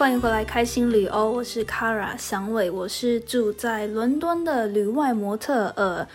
[0.00, 5.66] 欢迎回来开心旅欧，我是 Kara 祥伟，我是住在伦敦的旅外模特。
[5.76, 6.08] 呃，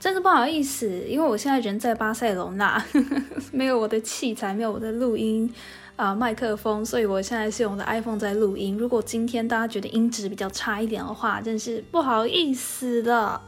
[0.00, 2.82] 真是不好意思，因为我现在人在巴塞隆纳，
[3.52, 5.52] 没有我的器材，没有我的录音
[5.96, 8.78] 啊麦克风，所以我现在是用我的 iPhone 在录音。
[8.78, 13.38] 如果今天大家觉得音质比较差一点的话，真是不好意思的。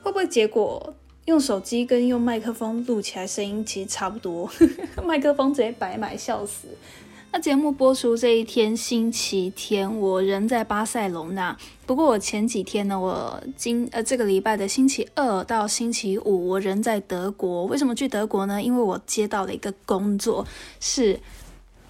[0.00, 0.94] 会不会结果
[1.26, 4.50] 用手机跟用麦克风录起来声音其实差不多？
[5.04, 6.68] 麦克风直接白买，笑死。
[7.30, 11.54] 那节目播出这一天，星期天，我人在巴塞隆纳。
[11.84, 17.66] 不过我前几天呢，我今呃这个礼拜的星期二到星期五，我人在德国。
[17.66, 18.62] 为什么去德国呢？
[18.62, 20.46] 因为我接到了一个工作，
[20.80, 21.20] 是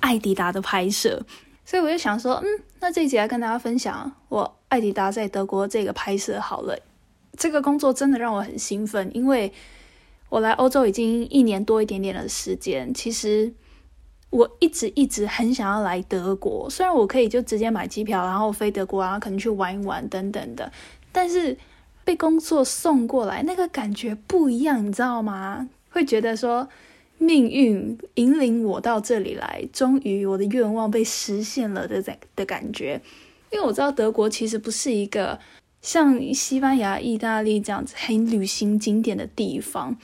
[0.01, 1.23] 艾迪达的拍摄，
[1.65, 2.47] 所以我就想说，嗯，
[2.81, 6.77] 那这一集来跟大家分享我艾迪达在德国这个拍摄好了。
[7.37, 9.53] 这个工作真的让我很兴奋，因为
[10.31, 13.55] 我来欧洲已经一年多一点点的时间，其实。
[14.31, 20.71] 我一直一直很想要来德国，虽然我可以就直接买机票，然后飞德国，然后可能去玩一玩等等的，
[21.11, 21.57] 但是
[22.05, 25.69] 被工作送过来，那个感觉不一样，你知道吗？
[25.91, 26.69] 会觉得说
[27.17, 32.03] 命运引领我到这里来，终于我的愿望被实现了的
[32.37, 33.01] 的感觉。
[33.51, 35.39] 因为我知道德国其实不是一个
[35.81, 39.97] 像西班牙、意大利这样子很旅行景点的地方。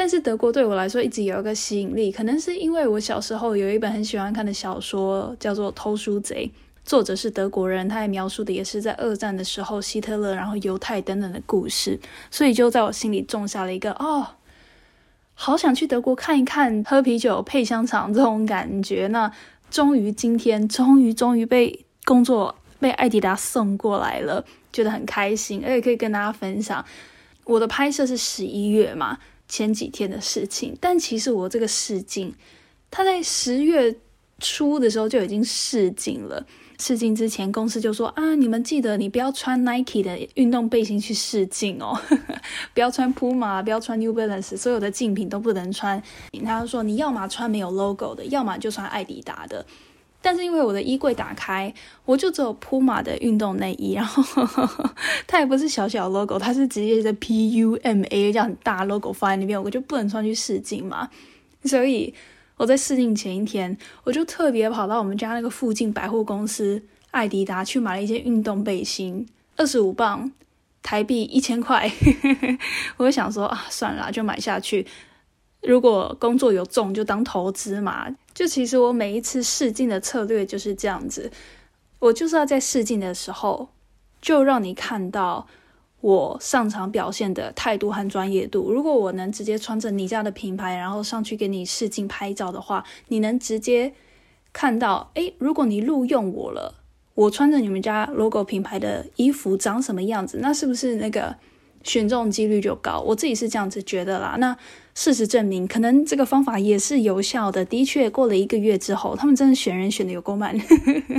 [0.00, 6.50] 但是德国对我来说一直有一个吸引力，可能是因为我小时候有一本很喜欢看的小说，叫做《偷书贼》，
[6.88, 14.26] 作者是德国人，他也描述的也是在二战的时候希特勒、然后犹太等等的故事，所以就在我心里种下了一个哦，
[15.34, 19.06] 好想去德国看一看，喝啤酒配香肠这种感觉。
[19.08, 19.30] 那
[19.70, 24.42] 终于今天，终于终于被工作被艾迪达送过来了，
[24.72, 26.82] 觉得很开心，而且可以跟大家分享
[27.44, 29.18] 我的拍摄是十一月嘛。
[29.50, 32.32] 前几天的事情，但其实我这个试镜，
[32.90, 33.94] 他在十月
[34.38, 36.46] 初的时候就已经试镜了。
[36.78, 42.00] 试镜之前，公司就说啊，你们记得你不要穿 Nike 的运动背心去试镜哦，
[42.72, 46.02] 不要穿 Puma，不要穿 New Balance，所有的竞品都不能穿。
[46.42, 49.66] 他说你要么穿没有 logo 的，要么就穿艾迪达的。
[50.22, 51.72] 但是因为我的衣柜打开，
[52.04, 54.22] 我就只有铺马的运动内衣，然后
[55.26, 61.08] 它也不是小小 logo，它是直接的 P U M A 这样很大 logo 放在那边，我就不能穿去试镜嘛。
[61.64, 62.12] 所以
[62.56, 69.26] 我在试镜前一天，我就特别跑到我们家那个附近百货公司艾迪达去买了一件运动背心，
[69.56, 70.30] 二十五磅，
[70.82, 71.90] 台币一千块。
[72.98, 74.86] 我就想说啊，算了，就买下去。
[75.62, 78.06] 如果工作有中，就当投资嘛。
[78.32, 81.30] 就其实我每一次试镜的策略就是这样子，
[81.98, 83.68] 我就是要在试镜的时候，
[84.22, 85.46] 就让你看到
[86.00, 88.72] 我上场表现的态度和专业度。
[88.72, 93.92] 如果我能直接穿着你家的品牌，然后上去给你试镜拍照的话，你能直接
[94.52, 96.76] 看到，诶，如果你录用我了，
[97.14, 101.36] 我穿着你们家 logo 品牌的衣服长什么样子，那是不是那个？
[101.82, 104.36] 选中几率就高，我自己是这样子觉得啦。
[104.38, 104.54] 那
[105.00, 107.64] 事实证明，可能这个方法也是有效的。
[107.64, 110.54] 的确，过了一个月之后，他们真的选人选的有够慢，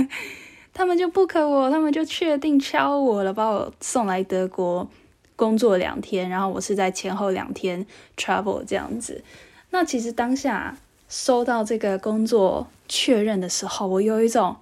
[0.72, 4.88] 他们就不可我，他们就确定敲我了，把我送来德国
[5.34, 7.84] 工作两天，然后我是在前后两天
[8.16, 9.24] travel 这样子。
[9.70, 10.78] 那其实当下
[11.08, 14.58] 收到这个工作确认的时候，我有一种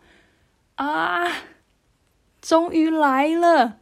[0.77, 1.31] 啊，
[2.41, 3.77] 终于来了。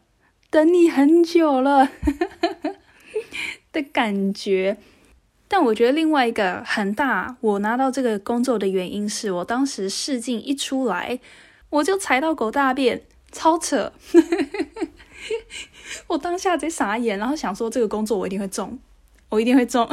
[0.50, 1.88] 等你很久了
[3.70, 4.78] 的感觉，
[5.48, 11.18] 但我觉得另外一个很大，我拿到这个工作的原因是我当时试镜一出来，
[11.70, 13.92] 我就踩到狗大便，超扯！
[16.08, 18.78] 我当下贼傻眼，然后想说这个工作我一定会中，
[19.30, 19.88] 我一定会中。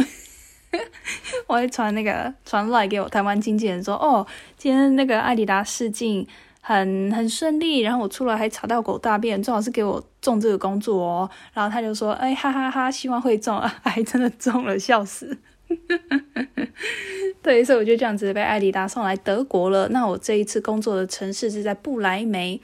[1.47, 4.27] 我还传那个传来给我台湾经纪人说，哦，
[4.57, 6.27] 今天那个艾迪达试镜。
[6.67, 11.29] 很很顺利，然后我出来还查到狗大便，正好是给我中这个工作哦。
[11.53, 15.37] 然后他就说：“哎哈哈哈，希望会中啊！” 还真的中了，笑死。
[17.41, 19.87] 对，所以我就这样子被艾迪达送来德国了。
[19.89, 22.59] 那我这一次工作的城市是在布莱梅。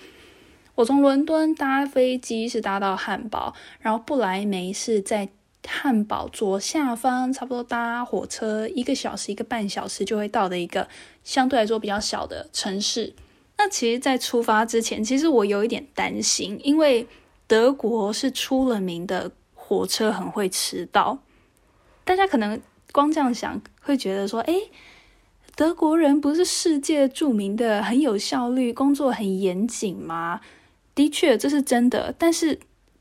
[0.76, 5.30] 我从伦敦搭飞机是搭到汉堡，然后布莱梅是在
[5.68, 10.88] 汉堡左下方，差不多搭火车一个小时一个半小时就会到的一个
[11.24, 13.14] 相对来说比较小的城市。
[13.58, 17.06] 那其实，在出发之前，其实我有一点担心，因为
[17.46, 21.20] 德国是出了名的火车很会迟到。
[22.04, 22.60] 大家可能
[22.92, 24.70] 光这样想，会觉得说：“诶，
[25.56, 30.42] 德国人不是世界著名的很有效率、工作很严谨吗？”
[30.94, 32.60] 的确，这是真的，但是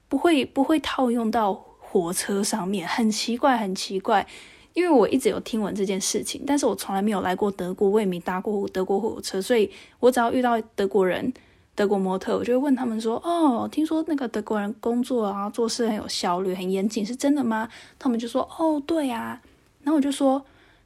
[0.08, 4.26] 不会不会套用到火车上面，很奇怪，很奇怪。
[4.72, 11.34] 因为我一直有听闻这件事情，但是我从来没有来过德国，我也没搭过德国火车，所以我只要遇到德国人，
[11.74, 19.42] 德国模特，我就会问他们说：“哦，听说那个德国人工作啊，做事很有效率，很严谨，是真的吗？”他们就说：“哦，对呀。”
[19.82, 20.44] 然后我就说：“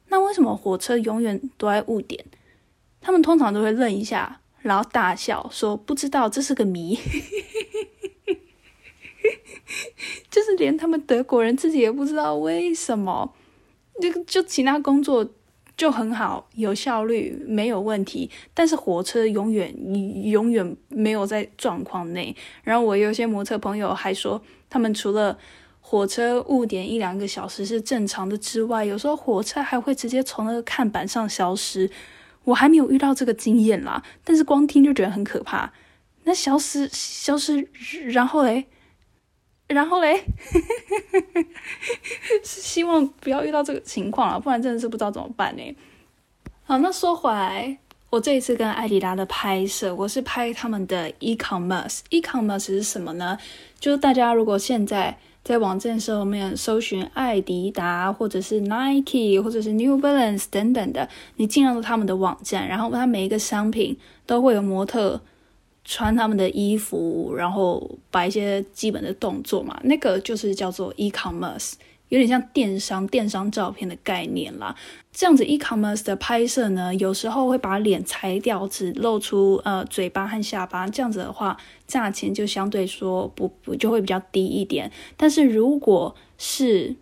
[0.09, 2.23] 那为什么火车永远都在误点？”
[3.01, 6.97] 他们通常都会愣一下，然后大笑说：“不知道，这是个谜。
[10.29, 13.33] ”就是连他们德国人自己也不知道为什么，
[14.01, 15.29] 那个就其他工作。
[15.77, 18.31] 就很好，有效率，没有问题。
[18.53, 19.75] 但是火车永远
[20.23, 22.33] 永远没有在状况内。
[22.63, 25.37] 然后我有些模特朋友还说，他们除了
[25.87, 31.87] 火车误点一两个小时是正常的之外，有时候火车还会直接从那个看板上消失。
[32.43, 35.71] 我还没有遇到这个经验啦，但是光听就觉得很可怕。
[36.23, 37.67] 那消失消失，
[38.11, 38.65] 然后嘞？
[39.69, 40.23] 然后嘞，
[42.43, 45.75] 是 希望不要遇到这个情况啊，不然真的是不知道怎么办呢。
[46.63, 47.77] 好，那说回来，
[48.09, 51.99] 我这一次跟艾迪达的拍摄，我是拍他们的 e-commerce。
[52.09, 53.37] e-commerce 是什么呢？
[53.79, 61.07] 就是大家如果现在在网站上面搜寻艾迪达，或者是 Nike，或者是 New Balance 等等的，
[61.37, 63.95] 你进入他们的网站，然后它每一个商品
[64.25, 65.21] 都会有模特。
[65.87, 71.73] 穿他们的衣服，然后摆一些基本的动作嘛，那个就是叫做 e-commerce，
[72.09, 74.75] 有点像电商、电商照片的概念啦。
[75.11, 81.57] 这样子 e-commerce 的拍摄呢，有时候会把脸裁掉，只露出呃嘴巴和下巴，这样子的话，
[81.87, 84.91] 价钱就相对说不不就会比较低一点。
[85.15, 86.95] 但是如果是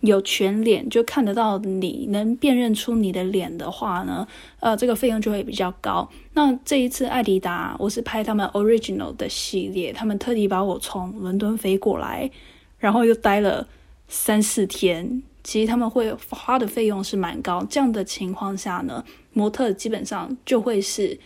[0.00, 4.28] 有全脸就看得到你能辨认出你的脸的话呢，
[4.60, 6.08] 呃，这个费用就会比较高。
[6.34, 12.30] 那这一次艾迪达，我是拍他们 original 的系列，他们特地把我从伦敦飞过来，
[12.78, 13.66] 然后又待了
[14.08, 15.22] 三四天。
[15.44, 17.64] 其实他们会花的费用是蛮高。
[17.70, 21.18] 这样的情况下呢，模特基本上就会是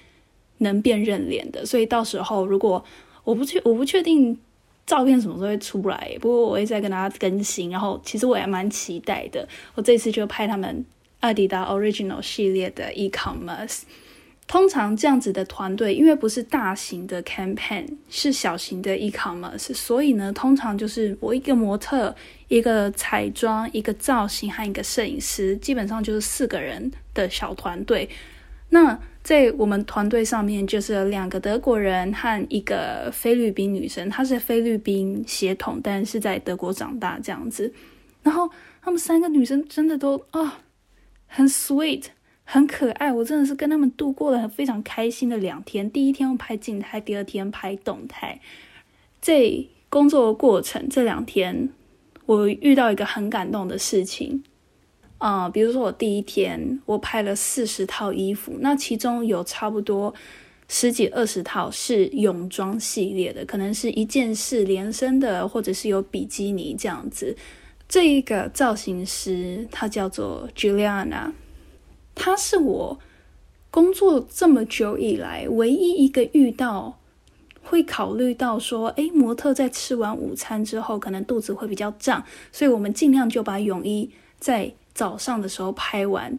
[0.58, 1.64] 能辨认脸的。
[1.64, 2.84] 所以到时候如果
[3.24, 4.38] 我不确我不确定。
[4.86, 6.18] 照片什么时候会出来？
[6.20, 7.70] 不过我会再跟大家更新。
[7.70, 9.48] 然后其实我也蛮期待的。
[9.76, 10.84] 我这次就拍他们
[11.20, 13.82] 阿迪达 Original 系列的 e-commerce。
[14.50, 22.12] 通常这样子的团队，因为不是大型的 campaign，是小型的 e-commerce，所以呢，通常就是我一个模特、
[22.48, 28.10] 一个彩妆、一个造型和一个摄影师，基本上就是四个人的小团队。
[28.70, 37.72] 那在我们团队上面，就是两个德国人和一个菲律宾女生，她是菲律宾血统，但是在德国长大这样子。
[38.24, 38.50] 然后
[38.82, 40.58] 他们三个女生真的都啊，
[41.28, 42.06] 很 sweet，
[42.52, 43.12] 很可爱。
[43.12, 45.88] 我真的是跟他们度过了非常开心的两天。
[45.88, 48.40] 第一天拍静态，第二天拍动态。
[49.22, 51.68] 这工作的过程这两天，
[52.26, 54.42] 我遇到一个很感动的事情。
[55.18, 60.12] 啊，比如说我第一天我拍了四十套衣服，那其中有差不多
[60.66, 67.36] 十几二十套是泳装系列的，可能是一件式连身的，或者是有比基尼这样子。
[67.88, 71.30] 这一个造型师他叫做 Juliana，
[72.20, 72.98] 他是我
[73.70, 76.98] 工作这么久以来唯一一个遇到
[77.62, 82.22] 会考虑到说，诶，模特在吃完午餐之后可能肚子会比较胀，
[82.52, 84.72] 所以我们尽量就把泳衣在。
[84.92, 86.36] 早上的时候拍完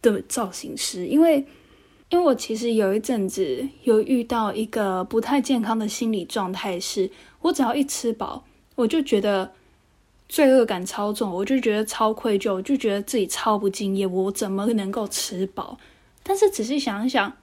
[0.00, 1.44] 的造型师，因为
[2.08, 7.10] 因为我其实有一阵子有遇到一个不太健康的心理状态，是
[7.40, 8.44] 我只要一吃饱，
[8.76, 9.52] 我就觉得
[10.30, 15.76] 罪恶感超重，我就觉得超愧疚，就觉得自己超不敬业，我怎么能够吃饱？
[16.22, 17.36] 但是仔细想一想，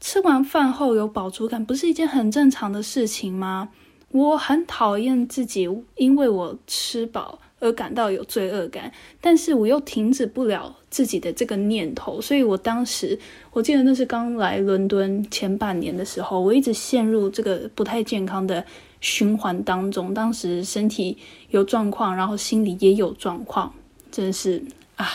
[0.00, 3.70] 吃完饭后有饱足感，不是一件很正常的事情吗？
[4.10, 7.40] 我很讨厌自己，因为我吃饱。
[7.62, 13.16] 而感到有罪恶感，但是我又停止不了自己的这个念头，所以我当时
[13.52, 18.66] 我记得那是刚来伦敦前半年的时候，我一直陷入这个不太健康的
[19.02, 20.14] 循环当中。
[20.14, 21.18] 当时身体
[21.50, 23.74] 有状况，然后心里也有状况，
[24.10, 24.62] 真是
[24.96, 25.06] 啊，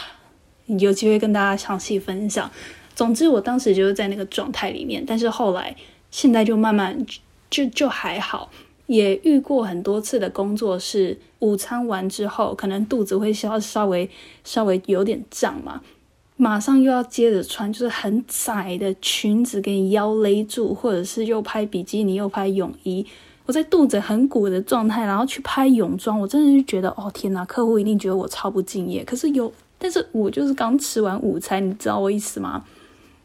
[0.68, 2.52] 有机会跟大家详细分享。
[2.94, 5.76] 总之，我当时就是在那个状态里面，但是后来
[6.12, 7.04] 现在就慢慢
[7.50, 8.52] 就就还好。
[8.88, 14.10] 也遇过很多次的工作是午餐完之后，可能肚子会稍稍微
[14.46, 15.82] 稍微有点胀嘛，
[16.38, 23.06] 马上又要接着穿，就是很窄的裙子给你腰勒住，或者是又拍比基尼又拍泳衣，
[23.48, 29.04] 我在肚子很鼓的状态，然后去拍泳装，我真的是觉得哦天哪，客户一定觉得我超不敬业。
[29.04, 32.64] 可是有，但是我就是刚吃完午餐，你知道我意思吗？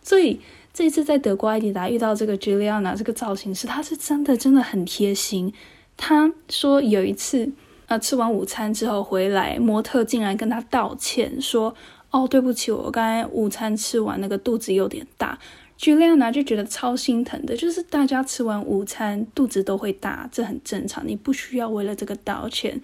[0.03, 0.41] 所以。
[0.75, 5.53] 这一次在德国艾迪达遇到这个 Juliana 这个造型师，他是真的真的很贴心。
[5.99, 7.53] 他说有一次，
[7.89, 11.75] 呃，吃完午餐之后回来，模特竟然跟他道歉说
[12.11, 15.39] ：“哦，对不起，我刚才午餐吃完那个肚子有点大。”
[15.83, 22.81] Juliana 就觉得超心疼的，就是大家吃完午餐肚子都会大，这很正常，你不需要为了这个道歉。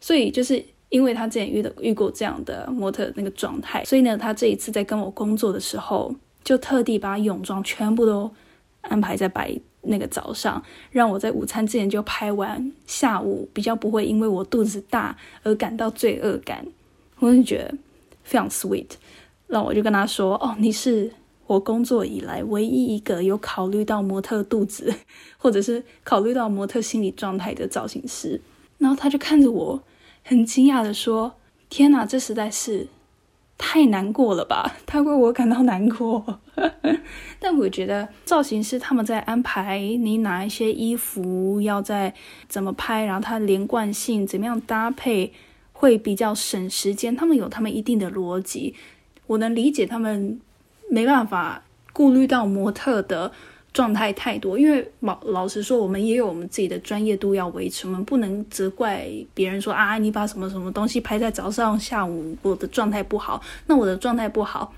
[0.00, 6.12] 所以就是因为他之前遇到遇过这样的模特那个状态，所以呢，他这一次在跟我工作的时候，
[6.42, 8.28] 就特地把泳装全部都
[8.80, 10.60] 安排在白那个早上，
[10.90, 16.66] 让我在午餐之前就拍完，下午比较不会因为我肚子大而感到罪恶感。
[17.20, 17.72] 我就觉得
[18.24, 18.88] 非常 sweet，
[19.46, 21.12] 让我就跟他说：“哦，你是。”
[21.46, 24.94] 我工作以来唯一一个有考虑到模特肚子，
[25.36, 28.40] 或者是考虑到模特心理状态的造型师，
[28.78, 29.82] 然后他就看着我，
[30.22, 31.34] 很惊讶的说
[31.68, 32.88] ：“天哪，这实在是
[33.58, 34.74] 太难过了吧？
[34.86, 36.40] 他为我感到难过。
[37.38, 42.14] ”但我觉得造型师他们在安排你哪一些衣服要在
[42.48, 45.30] 怎么拍，然后它连贯性怎么样搭配，
[45.74, 47.14] 会比较省时间。
[47.14, 48.74] 他们有他们一定的逻辑，
[49.26, 50.40] 我能理解他们。
[50.94, 51.60] 没办法
[51.92, 53.32] 顾虑到模特的
[53.72, 64.72] 状态太多，因为老老实说，我们也有我们自己的专业度要维持，我们不能责怪别人说啊，你把什么什么东西拍在早上、下午，我的状态不好，那我的状态不好，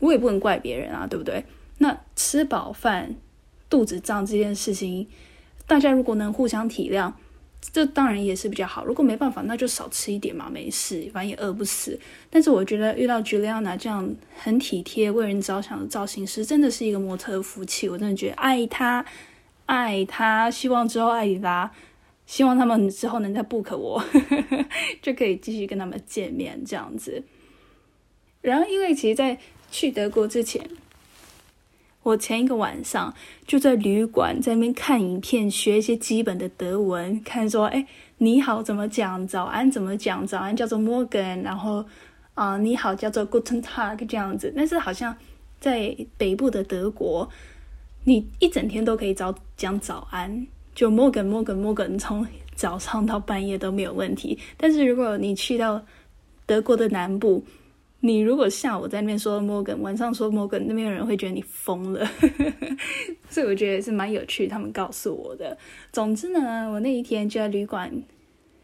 [0.00, 1.44] 我也不能怪别人啊，对不对？
[1.78, 3.14] 那吃饱饭、
[3.70, 5.06] 肚子胀这件事情，
[5.68, 7.12] 大家如果能互相体谅。
[7.72, 8.84] 这当然也是比较好。
[8.84, 11.98] 如果没办法，那就少吃一点嘛，没事，反正也饿不死。
[12.30, 17.88] 但是我觉得遇到 Juliana 这样很体贴、为人着想的造型师，真的是一个模特的福气。
[17.88, 19.04] 我真的觉得爱他，
[19.66, 20.50] 爱他。
[20.50, 21.70] 希望之后艾迪拉，
[22.26, 24.04] 希望他们之后能再 book 我，
[25.00, 27.22] 就可以继续跟他们见面这样子。
[28.42, 29.38] 然后，因为其实，在
[29.70, 30.62] 去德国之前。
[32.04, 33.12] 我前一个晚上
[33.46, 37.84] 就在旅馆在那边看影片，学一些基本的德文，看说，哎，
[38.18, 41.84] 你好怎么讲，早安怎么讲，早安叫做 Morgen，然后
[42.34, 44.52] 啊，你好叫做 Guten Tag 这样子。
[44.54, 45.16] 但是好像
[45.58, 47.26] 在北部的德国，
[48.04, 54.38] 你一整天都可以早讲早安，就 Morgen Morgen Morgen，从早上到半夜都没有问题。
[54.58, 55.82] 但是如果你去到
[56.44, 57.42] 德国的南部，
[58.04, 62.06] 你如果下午在那边说摩根，晚上说摩根，那边的人会觉得你疯了，
[63.30, 64.46] 所以我觉得是蛮有趣。
[64.46, 65.56] 他们告诉我的。
[65.90, 67.90] 总之呢，我那一天就在旅馆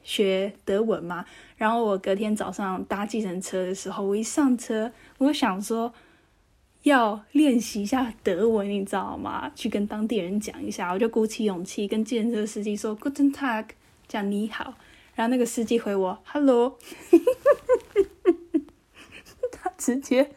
[0.03, 1.25] 学德文嘛。
[1.57, 5.91] 然后我隔天早上搭计程车的时候，我一上车，我想说
[6.83, 9.51] 要练习一下德文，你知道吗？
[9.55, 13.65] 去跟当地人讲一下，我就鼓起勇气跟计程车司机说 “Guten Tag”，
[14.07, 14.75] 讲你好。
[15.15, 16.79] 然后那个司机回我 “Hello”。
[19.81, 20.31] 直接，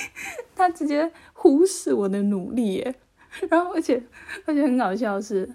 [0.56, 2.94] 他直接忽视我的努力耶。
[3.50, 4.02] 然后，而且，
[4.46, 5.46] 而且很搞笑的是，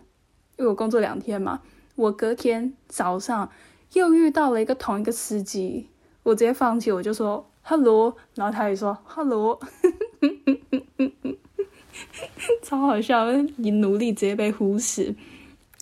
[0.58, 1.62] 因为我工作两天嘛，
[1.96, 3.51] 我隔天早上
[3.94, 5.89] 又遇到了一个同一个司机，
[6.24, 9.60] 我直接放弃，我就说 “hello”，然后他也说 “hello”，
[12.62, 13.25] 超好笑，
[13.58, 15.15] 你努力直接被忽视。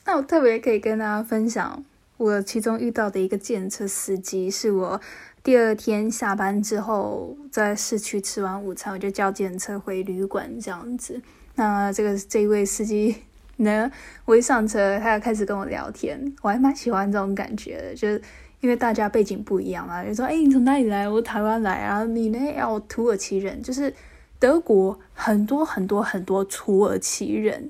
[0.06, 1.84] 那我特别可以跟大家分享，
[2.24, 5.02] 我其中遇到的一个建车司机，是我。
[5.44, 11.22] 第二天下班之后，在市区吃完午餐，我就叫电车回旅馆这样子。
[11.56, 13.14] 那这个这一位司机
[13.58, 13.92] 呢，
[14.24, 18.22] 我一上车，他就开始跟我聊天，我还蛮喜欢这种感觉的，就是
[18.62, 21.10] 因为大家背景不一样嘛，就说：“哎，你从哪里来？
[21.10, 22.40] 我台湾来啊，你呢？
[22.56, 23.94] 要土耳其人，就是
[24.40, 27.70] 德国很多很多很多土耳其人。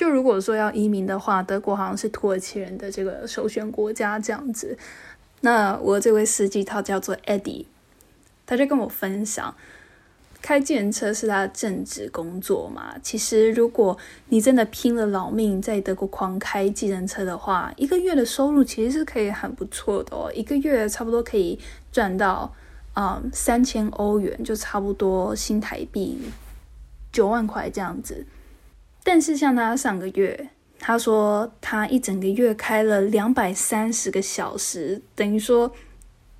[0.00, 4.78] 就如果说要移民的话，德国好像是土耳其人的这个首选国家这样子。”
[5.42, 7.66] 那我这位司机他叫做 Eddie，
[8.46, 9.54] 他就跟我分享，
[10.40, 12.94] 开计程车是他的正职工作嘛。
[13.02, 13.98] 其实如果
[14.30, 21.58] 你真的拼了老命在德国狂开计程车的话，一个月的收入其实是可以很不错的哦，一个月差不多可以
[21.92, 22.50] 赚到
[22.94, 26.18] 啊三千欧元，就差不多新台币
[27.12, 28.24] 九万块这样子。
[29.02, 30.50] 但是像他上个月。
[30.82, 35.70] 他说他一整个月开了两百三十个小时，等于说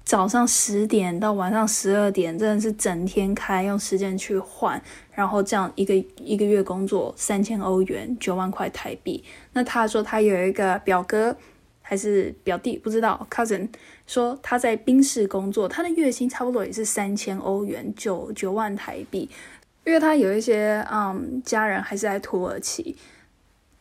[0.02, 9.23] 早上十点到晚上十二点，真的是整天开，用时间去换，然后这样一个一个月工作三千欧元，九万块台币。
[9.52, 11.37] 那他说他有一个表哥
[11.83, 13.69] 还是表弟，不知道 cousin，
[14.07, 19.29] 说他在宾士工作，他的月薪差不多也是三千欧元，九九万台币。
[19.84, 22.96] 因为他有一些嗯家人还是在土耳其。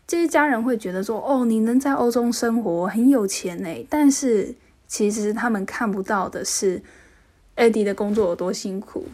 [0.08, 4.56] 这些家人会觉得说：“哦，你能在欧洲生活很有钱呢。”但是
[4.88, 6.82] 其实他们看不到的是
[7.54, 9.06] 艾迪的工作有多辛苦。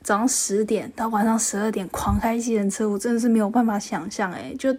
[0.00, 4.74] 早上十点到晚上十二点狂开机人车，我真的是没有办法想象诶，就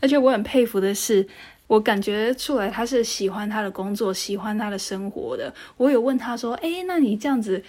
[0.00, 1.26] 而且我很佩服的是，
[1.66, 5.52] 我感觉出来他是喜欢他的工作，喜欢他的生活的。
[5.78, 7.64] 我有问他说：“哎，那你这样子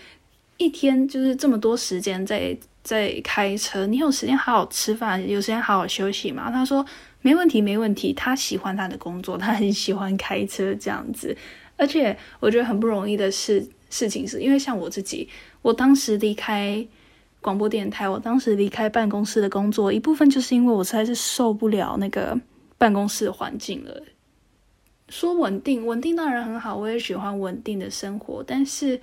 [0.57, 6.49] 一天就是这么多时间在在开车，你有时间好好吃饭，有时间好好休息吗？
[6.49, 6.85] 他说
[7.21, 8.13] 没问题，没问题。
[8.13, 11.35] 他喜欢他的工作，他很喜欢开车这样子。
[11.75, 15.27] 而且我觉得很不容易的事事情是，因为像我自己，
[15.61, 16.87] 我当时离开
[17.41, 22.39] 广播电台，我当时离开办公室的工作，一部分就是因为我实在是受不了那个
[22.77, 24.01] 办公室环境了。
[25.09, 29.01] 说稳定，稳定当然很好，我也喜欢稳定的生活，但是。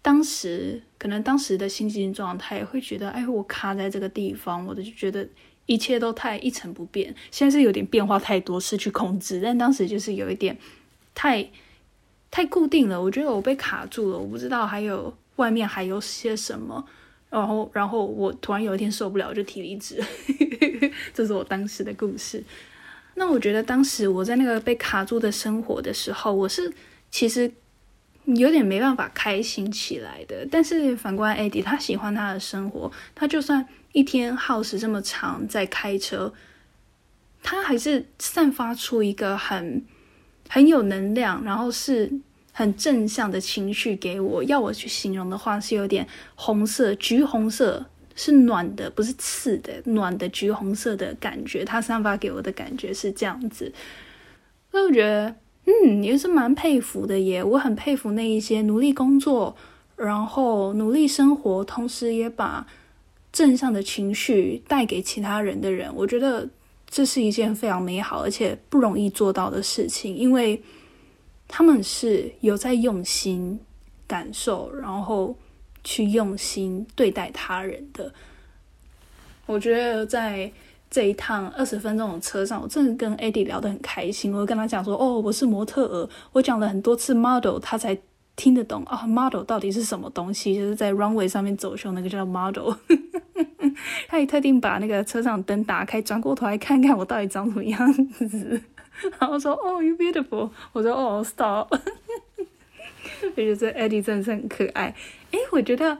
[0.00, 5.28] 当时可能当时的心情状态会觉得，哎，我卡在这个地方，我就觉得
[5.66, 7.14] 一切都太一成不变。
[7.30, 9.40] 现在是有点变化太多，失去控制。
[9.42, 10.56] 但当时就是有一点
[11.14, 11.46] 太
[12.30, 16.82] 太固定了，我觉得我被卡住了，我不知道还有外面还有些什么。
[17.28, 20.02] 然后，然后我突然有一天受不了，就提离职。
[21.12, 22.42] 这是我当时的故事。
[23.16, 26.72] 那我觉得当时我在那个被卡住的生活的时候，我是
[27.10, 27.52] 其实。
[28.36, 36.30] 有点没办法开心起来的，但是反观艾迪，他喜欢他的生活，他就算一天耗时这么长在开车，
[37.42, 39.82] 他还是散发出一个很
[40.46, 42.12] 很有能量，然后是
[42.52, 44.44] 很正向的情绪给我。
[44.44, 51.64] 要我去形容的话，是有点红色、橘红色，是暖的，不是刺的，暖的橘红色的感觉。
[51.64, 53.72] 他散发给我的感觉是这样子，
[54.70, 55.34] 所以我觉得。
[55.70, 57.44] 嗯，也是蛮佩服的耶。
[57.44, 59.54] 我很佩服那一些努力工作，
[59.96, 62.66] 然后努力生活，同时也把
[63.30, 65.94] 正向的情绪带给其他人的人。
[65.94, 66.48] 我觉得
[66.88, 70.62] 这是一件非常美好而且不容易做到的事情，因为
[71.46, 73.60] 他们是有在用心
[74.06, 75.36] 感受，然后
[75.84, 78.10] 去用心对待他人的。
[79.44, 80.50] 我觉得在。
[80.90, 84.32] 这一趟二十分钟的车上，我真的跟 Eddie 聊得很开心。
[84.32, 87.96] 我跟他讲说：“哦，我是模特儿。”我讲了很多次 model，他才
[88.36, 89.06] 听得懂啊。
[89.06, 90.54] model 到底是什么东西？
[90.54, 92.72] 就是在 runway 上面走秀那个叫 model。
[94.08, 98.60] 他也特地把那个车上灯打开，转过头来看看我到底长什么样子，
[99.18, 101.68] 然后说：“哦，you beautiful。”我说：“哦，stop。
[103.36, 104.94] ”我觉得 Eddie 真的是很可爱。
[105.32, 105.98] 诶，我觉得。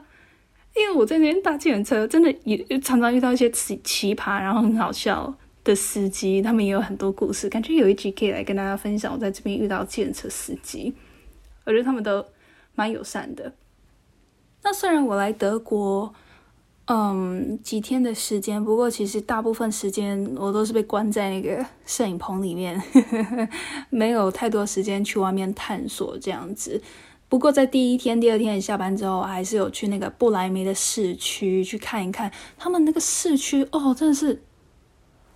[0.75, 7.49] 因为我在那边搭计程车，真的也常常遇到一些奇奇葩，然后很好笑的司机，他们也有很多故事。
[7.49, 10.93] 感觉有一集可以来跟大家分享我在这边遇到计程车司机，
[11.65, 12.23] 我觉得他们都
[12.75, 13.53] 蛮友善的。
[14.63, 16.13] 那虽然我来德国，
[16.85, 22.81] 嗯，几天的时间，不过其实大部分时间我都是被关在那个摄影棚里面，
[23.89, 26.81] 没有太多时间去外面探索这样子。
[27.29, 32.31] 不过在第一天、第二天下班之后，还是有去那个不来梅的市区去看一看。
[32.57, 34.41] 他们那个市区哦，真的是，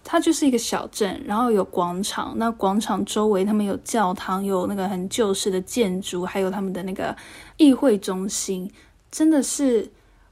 [0.03, 2.34] 它就是一个小镇，然后有广场。
[2.38, 7.15] 那广场周围他们有教堂，有那个很旧式的建筑，还有他们的那个
[7.58, 8.71] 议会中心。
[9.12, 9.91] 真的是，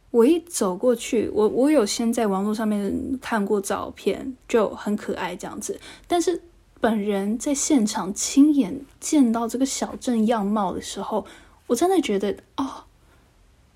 [0.10, 5.80] 我一走过去，我我有先在网络上面看过照片，就很可爱这样子。
[6.08, 6.41] 但是
[6.80, 11.24] 本人在现场亲眼见到这个小镇样貌的时候，
[11.72, 12.84] 我真的觉得哦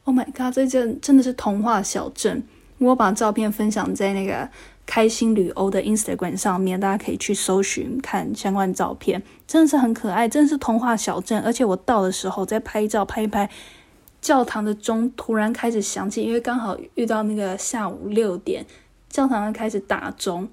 [0.03, 2.43] ，Oh my god，这真真的是童话小镇。
[2.77, 4.49] 我把照片分享在那个
[4.85, 11.41] 开心旅欧的 Instagram 上面，大家可以去搜寻看相关照片，真的是很可爱，真的是童话小镇。
[11.41, 13.49] 而且我到的时候在拍照拍一拍，
[14.19, 18.65] 教堂的钟突然开始响起，因为刚好遇到那个下午六点，
[19.07, 20.49] 教堂开始打钟，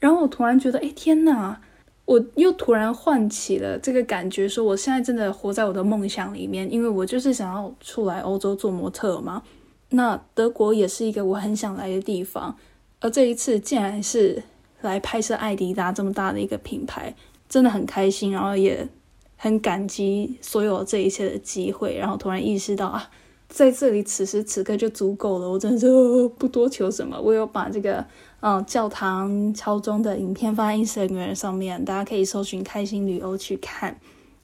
[0.00, 1.58] 然后我突然觉得，哎天呐！
[2.04, 9.42] 我又突然唤起了这个感觉，说我现在真的活在我的梦想里面，因为我就是想要出来欧洲做模特嘛。
[9.90, 12.56] 那德国也是一个我很想来的地方，
[13.00, 14.42] 而这一次竟然是
[14.80, 17.14] 来拍摄艾迪达这么大的一个品牌，
[17.48, 18.88] 真的很开心，然后也
[19.36, 23.08] 很感激所有这一切的机会，然后突然意识到啊，
[23.48, 25.86] 在这里此时此刻就足够了，我真的是
[26.36, 28.04] 不多求什么，我有把这个。
[28.44, 33.96] 嗯，教堂敲钟的影片放在 Instagram 上面，大家可以搜寻“开心旅游”去看。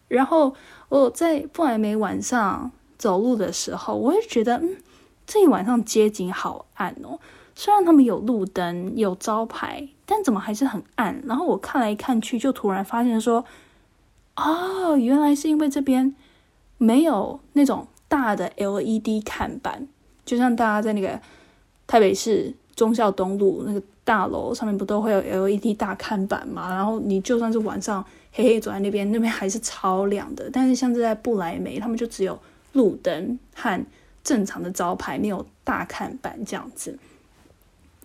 [0.07, 0.55] 然后
[0.89, 4.77] 我在布莱梅晚上走路的时候，我也觉得，嗯，
[5.27, 7.19] 这一晚上街景好暗哦。
[7.57, 11.21] 虽然他们有路灯、有招牌，但怎么还是很暗？
[11.27, 13.45] 然后我看来看去，就突然发现说，
[14.37, 16.15] 哦，原来是因为这边
[16.77, 19.89] 没有那种大的 LED 看板，
[20.25, 21.21] 就像大家在那个
[21.89, 22.55] 台北市。
[22.79, 26.73] 忠孝东路那个大楼上面不都会有 LED 大看板嘛？
[26.73, 30.49] 然后你就算是晚上黑黑走在那边，那边还是超亮的。
[30.53, 32.39] 但是像是在布莱梅，他们就只有
[32.75, 33.85] 路灯和
[34.23, 36.97] 正常的招牌，没有大看板这样子。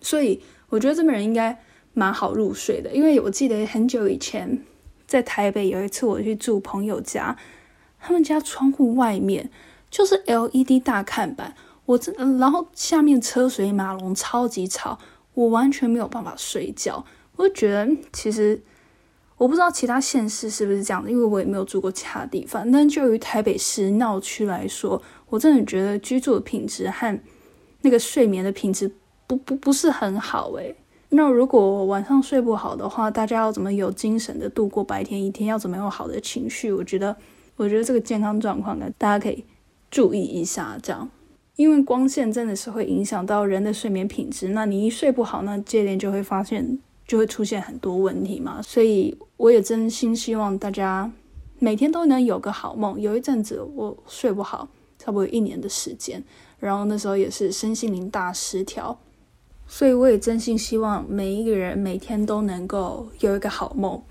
[0.02, 1.56] 所以我觉得这边人应该
[1.92, 4.60] 蛮好入睡的，因为我记得很久以前
[5.06, 7.36] 在台北有一次我去住朋友家，
[8.00, 9.48] 他们家窗户外面
[9.88, 11.54] 就是 LED 大看板。
[11.86, 14.98] 我这，然后下面车水马龙，超级吵，
[15.34, 17.04] 我完全没有办法睡觉。
[17.36, 18.62] 我就觉得，其实
[19.36, 22.70] 我不知道其他县市是不是这样的，因为我也没有住过其他地方。
[22.70, 27.20] 但就于台北市闹区来说，我真的觉得居住的品质和
[27.82, 28.90] 那个睡眠的品质
[29.26, 30.74] 不不不是很好诶。
[31.10, 35.46] 那如果晚上睡不好的话，大家要怎么有精神的度过白天一天？
[35.46, 36.72] 要怎么有好的情绪？
[36.72, 37.14] 我觉得，
[37.56, 39.44] 我觉得这个健康状况呢，大家可以
[39.90, 41.10] 注意一下，这样。
[41.56, 48.60] 因为光线真的是会影响到人的睡眠品质，那你一睡不好，那接连就会发现就会出现很多问题嘛。
[48.62, 51.10] 所以我也真心希望大家
[51.60, 53.00] 每天都能有个好梦。
[53.00, 56.22] 有一阵子我睡不好，差不多一年的时间，
[56.58, 58.98] 然后那时候也是身心灵大失调，
[59.68, 64.02] 所以我也真心希望每一个人每天都能够有一个好梦。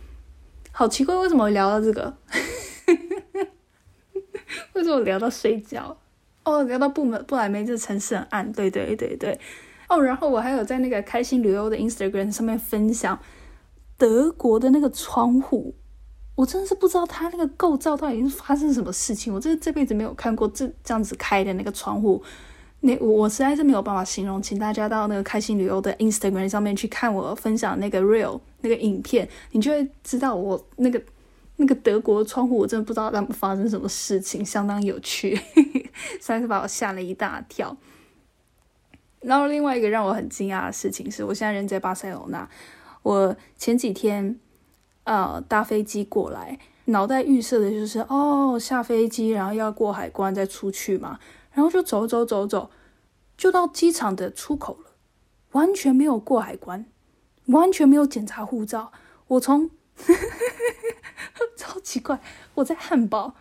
[0.71, 2.15] 好奇怪，为什么聊到这个？
[4.73, 5.97] 为什么聊到睡觉？
[6.45, 9.39] 哦，聊到布门布莱梅这城市很暗，对对对对。
[9.87, 13.17] 哦，然后我还有在那个开心旅游的 Instagram 上面分享
[13.97, 15.75] 德国的那个窗户，
[16.35, 22.21] 我真的是不知道它那个构造到底是发生什么事情，我这这辈子没有看过这这样子开的那个窗户，
[22.81, 31.01] 那我实在是没有办法形容，请大家到那个开心旅游的 Instagram 上面去看我分享那个 real 那个影片，你就会知道我那个。
[31.55, 35.39] 那个德国窗户，我真的不知道他们发生什么事情，相当有趣，
[35.93, 37.77] 实在是把我吓了一大跳。
[39.21, 42.49] 然后另外一个让我很惊讶的事情是，我现在人在巴塞罗那，
[43.03, 44.39] 我前几天
[45.05, 51.19] 呃搭飞机过来，脑袋预设的就是哦下飞机，然后要过海关再出去嘛，
[51.53, 52.69] 然后就走走走走，
[53.37, 54.91] 就到机场的出口了，
[55.51, 56.85] 完全没有过海关，
[57.45, 58.91] 完全没有检查护照，
[59.27, 59.69] 我从。
[61.55, 62.19] 超奇怪！
[62.55, 63.35] 我在汉堡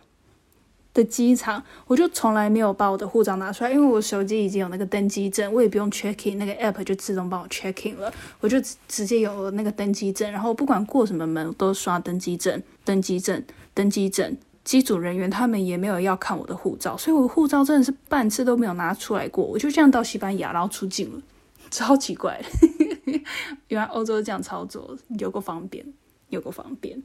[0.93, 14.37] 的机场，我就从来没有把我的护照拿出来，因为我手机已经有那个登机证，我也不用 checking，那个 app 就自动帮我 checking 了，我就直接有那个登机证，然后不管过什么门都刷登机证、登机证、登机证。
[14.63, 21.21] 机组人员他们也没有要看我的护照，所以我护照真的是半次都没有拿出来过，我就这样到西班牙，然后出境了，
[21.69, 22.41] 超奇怪！
[23.67, 25.85] 原来欧洲这样操作，有个方便，
[26.29, 27.03] 有个方便。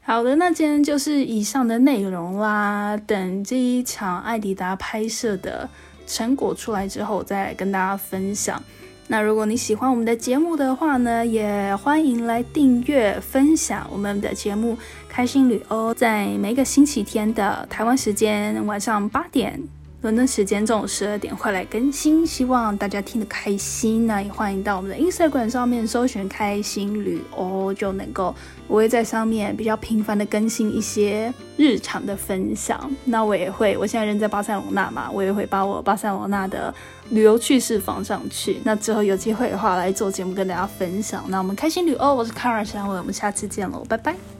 [0.00, 2.96] 好的，那今天就是以上的内容啦。
[2.96, 5.68] 等这一场艾迪达拍摄的
[6.06, 8.62] 成果出来之后，再来跟大家分享。
[9.06, 14.74] 那如果你喜欢我们的节目的话呢，也欢迎来订阅、分享我们的节目
[15.08, 19.62] 《开心旅欧》，在每个星期天的台湾时间晚上八点。
[20.00, 24.06] 伦敦时间中午十二点会来更新，希望大家听得开心。
[24.06, 28.32] 那也欢迎到我们的 Instagram 上面搜寻“开心旅哦”，就能够
[28.68, 32.88] 我会在上面比较频繁的更新一些日常的分享。
[33.04, 36.72] 那我也会，我现在人在巴塞罗那嘛，我也会把我巴塞罗那的
[37.10, 38.60] 旅游趣事放上去。
[38.62, 41.24] 那之后有机会的话来做节目跟大家分享。
[41.26, 44.37] 那我们开心旅哦，我是卡尔小伟，我们下次见喽，拜拜。